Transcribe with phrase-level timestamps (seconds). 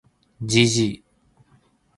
[0.49, 0.75] gg